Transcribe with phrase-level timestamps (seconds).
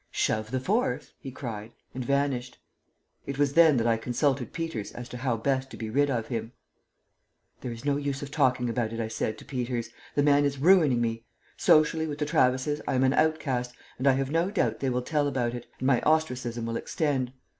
[0.09, 2.57] "Shove the fourth!" he cried, and vanished.
[3.27, 6.25] It was then that I consulted Peters as to how best to be rid of
[6.25, 6.53] him.
[7.59, 10.57] "There is no use of talking about it," I said to Peters, "the man is
[10.57, 11.25] ruining me.
[11.55, 15.03] Socially with the Travises I am an outcast, and I have no doubt they will
[15.03, 17.33] tell about it, and my ostracism will extend.